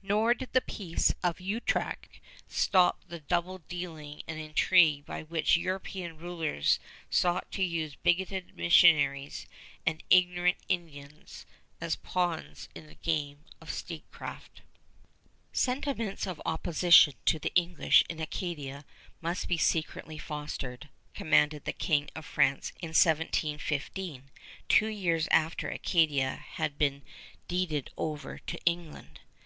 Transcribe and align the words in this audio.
Nor 0.00 0.32
did 0.32 0.54
the 0.54 0.62
Peace 0.62 1.12
of 1.22 1.42
Utrecht 1.42 2.20
stop 2.46 3.04
the 3.06 3.20
double 3.20 3.58
dealing 3.58 4.22
and 4.26 4.40
intrigue 4.40 5.04
by 5.04 5.22
which 5.24 5.58
European 5.58 6.16
rulers 6.16 6.80
sought 7.10 7.50
to 7.52 7.62
use 7.62 7.94
bigoted 7.94 8.56
missionaries 8.56 9.46
and 9.84 10.02
ignorant 10.08 10.56
Indians 10.70 11.44
as 11.82 11.96
pawns 11.96 12.70
in 12.74 12.86
the 12.86 12.94
game 12.94 13.44
of 13.60 13.70
statecraft. 13.70 14.62
"Sentiments 15.52 16.26
of 16.26 16.40
opposition 16.46 17.12
to 17.26 17.38
the 17.38 17.52
English 17.54 18.02
in 18.08 18.20
Acadia 18.20 18.86
must 19.20 19.48
be 19.48 19.58
secretly 19.58 20.16
fostered," 20.16 20.88
commanded 21.12 21.66
the 21.66 21.74
King 21.74 22.08
of 22.16 22.24
France 22.24 22.72
in 22.80 22.94
1715, 22.96 24.30
two 24.70 24.86
years 24.86 25.28
after 25.30 25.68
Acadia 25.68 26.36
had 26.52 26.78
been 26.78 27.02
deeded 27.48 27.90
over 27.98 28.38
to 28.38 28.56
England. 28.64 29.20